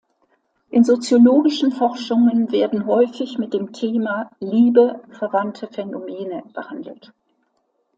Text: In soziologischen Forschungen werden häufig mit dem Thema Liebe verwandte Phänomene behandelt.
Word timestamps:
In 0.71 0.83
soziologischen 0.83 1.71
Forschungen 1.71 2.51
werden 2.51 2.87
häufig 2.87 3.37
mit 3.37 3.53
dem 3.53 3.71
Thema 3.71 4.31
Liebe 4.39 4.99
verwandte 5.11 5.67
Phänomene 5.67 6.41
behandelt. 6.55 7.13